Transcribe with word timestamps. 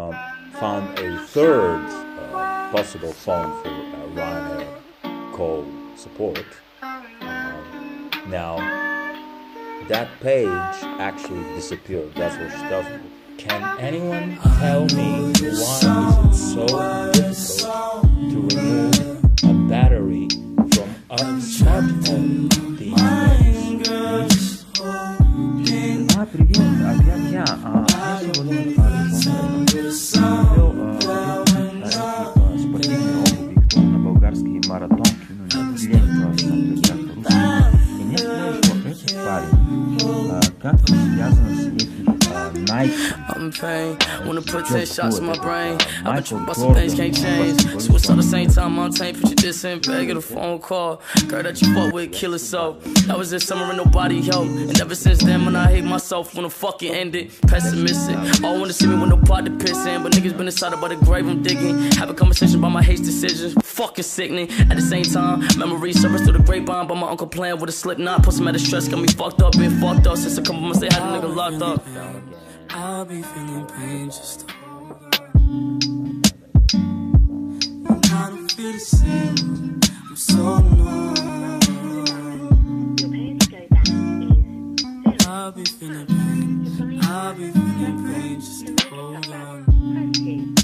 um, 0.00 0.15
found 0.53 0.97
a 0.99 1.17
third 1.27 1.85
uh, 2.33 2.71
possible 2.71 3.11
phone 3.11 3.51
for 3.61 3.69
uh, 3.69 4.07
Ryanair 4.15 5.33
call 5.33 5.65
support. 5.95 6.45
Um, 6.81 8.09
now, 8.27 8.57
that 9.87 10.07
page 10.21 10.47
actually 10.99 11.43
disappeared. 11.55 12.13
That's 12.15 12.37
what 12.37 12.51
she 12.51 12.67
tells 12.69 12.85
me. 12.85 12.99
Can 13.37 13.79
anyone 13.79 14.37
tell 14.59 14.85
me 14.85 15.33
why 15.33 15.41
is 15.41 15.59
it 15.59 16.33
so 16.35 16.65
difficult 17.11 18.03
to 18.31 18.47
remove 18.55 19.23
a 19.43 19.53
battery 19.69 20.27
from 20.73 20.89
a 21.09 21.17
smartphone 21.41 22.49
these 22.77 23.89
days? 23.89 24.65
А, 26.17 26.25
привет, 26.25 26.59
опять 26.85 27.31
я. 27.31 27.45
А, 27.63 27.85
я 27.89 28.33
сегодня 28.33 28.79
болгарские 34.70 34.70
маратонки, 34.70 35.26
ну, 35.30 35.46
я 35.52 35.98
лень 35.98 36.38
смотреть 36.38 36.88
как 36.88 36.98
по-русски. 37.24 37.56
И 38.00 38.04
мне 38.04 38.18
сказали, 38.18 38.60
что 38.62 38.88
этот 38.88 39.24
парень 39.24 40.30
а, 40.30 40.40
как-то 40.62 40.86
связан 40.86 41.56
с 41.56 41.66
этим 41.66 42.18
а, 42.32 42.52
Nike. 42.54 42.92
I'm 43.28 43.46
in 43.46 43.52
pain. 43.52 43.98
Wanna 44.26 44.42
put 44.42 44.66
10 44.66 44.86
shots 44.86 45.18
in 45.18 45.26
my 45.26 45.36
brain. 45.38 45.78
I've 46.04 46.14
been 46.14 46.24
tripping 46.24 46.44
about 46.44 46.56
some 46.56 46.74
things 46.74 46.94
can't 46.94 47.14
change. 47.14 47.60
Switch 47.80 48.08
at 48.08 48.16
the 48.16 48.22
same 48.22 48.48
time, 48.48 48.78
I'm 48.78 48.92
taint. 48.92 49.20
Put 49.20 49.30
your 49.30 49.36
diss 49.36 49.64
in 49.64 49.80
bag, 49.80 50.06
get 50.08 50.16
a 50.16 50.20
phone 50.20 50.58
call. 50.60 51.00
Girl 51.28 51.42
that 51.42 51.60
you 51.60 51.74
fuck 51.74 51.92
with, 51.92 52.12
kill 52.12 52.34
it 52.34 52.40
so. 52.40 52.78
That 53.06 53.18
was 53.18 53.30
this 53.30 53.44
summer 53.46 53.64
and 53.64 53.76
nobody 53.76 54.22
helped. 54.22 54.50
And 54.50 54.80
ever 54.80 54.94
since 54.94 55.22
then, 55.22 55.44
when 55.44 55.56
I 55.56 55.70
hate 55.70 55.84
myself, 55.84 56.34
wanna 56.34 56.50
fucking 56.50 56.92
end 56.92 57.14
it. 57.14 57.40
Pessimistic. 57.42 58.16
All 58.44 58.58
wanna 58.58 58.72
see 58.72 58.86
me 58.86 58.98
with 58.98 59.10
no 59.10 59.16
pot 59.16 59.44
to 59.46 59.50
piss 59.52 59.86
in. 59.86 60.02
But 60.02 60.12
niggas 60.12 60.36
been 60.36 60.46
inside 60.46 60.72
about 60.72 60.90
the 60.90 60.96
grave 60.96 61.28
I'm 61.28 61.42
digging. 61.42 61.90
Have 61.92 62.10
a 62.10 62.14
conversation 62.14 62.58
about 62.58 62.70
my 62.72 62.82
hate 62.82 62.98
decisions. 62.98 63.54
Fucking 63.71 64.03
sickening. 64.03 64.49
At 64.69 64.75
the 64.75 64.81
same 64.81 65.03
time, 65.05 65.39
memories 65.57 65.99
surface 66.01 66.21
through 66.21 66.33
the 66.33 66.43
grapevine. 66.43 66.87
But 66.87 66.95
my 66.95 67.09
uncle 67.09 67.25
playing 67.25 67.59
with 67.59 67.69
a 67.69 67.73
slip 67.73 67.97
knot. 67.97 68.21
Put 68.21 68.33
some 68.33 68.47
out 68.47 68.55
of 68.55 68.61
stress, 68.61 68.87
got 68.87 68.99
me 68.99 69.07
fucked 69.07 69.41
up, 69.41 69.53
been 69.53 69.79
fucked 69.79 70.05
up 70.05 70.17
since 70.17 70.37
a 70.37 70.41
couple 70.41 70.61
months 70.61 70.79
they 70.79 70.87
had 70.87 71.01
a 71.01 71.05
nigga 71.05 71.33
locked 71.33 71.61
up. 71.61 71.83
I'll 72.69 73.05
be 73.05 73.21
feeling 73.21 73.65
pain 73.65 74.07
just 74.07 74.41
to 74.41 74.53
hold 74.53 75.01
on. 75.15 76.21
I 78.13 78.29
don't 78.29 78.51
feel 78.51 78.71
the 78.73 78.79
same. 78.79 79.79
I'm 80.09 80.15
so 80.15 80.59
numb. 80.59 81.15
Your 82.99 83.09
page 83.09 83.49
goes 83.49 83.61
out 83.71 83.87
is 83.87 83.89
zero. 83.89 85.31
I'll 85.31 85.51
be 85.51 85.63
feeling 85.65 86.05
pain. 86.05 86.99
I'll 87.03 87.33
be 87.33 87.49
feeling 87.49 88.13
pain 88.13 88.39
just 88.39 88.67
to 88.67 88.89
hold 88.89 89.27
on. 89.31 90.60